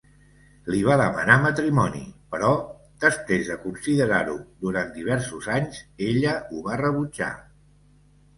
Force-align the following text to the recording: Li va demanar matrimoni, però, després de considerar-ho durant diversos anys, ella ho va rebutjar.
Li 0.75 0.79
va 0.85 0.93
demanar 1.01 1.33
matrimoni, 1.41 2.01
però, 2.35 2.53
després 3.03 3.51
de 3.51 3.59
considerar-ho 3.67 4.39
durant 4.65 4.91
diversos 4.97 5.51
anys, 5.59 5.83
ella 6.15 6.35
ho 6.57 6.65
va 6.71 6.81
rebutjar. 6.83 7.31